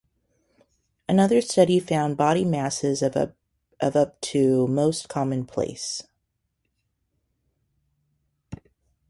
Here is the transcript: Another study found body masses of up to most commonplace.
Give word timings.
Another 1.07 1.41
study 1.41 1.79
found 1.79 2.17
body 2.17 2.43
masses 2.43 3.03
of 3.03 3.15
up 3.79 4.21
to 4.21 4.65
most 4.67 5.07
commonplace. 5.07 6.01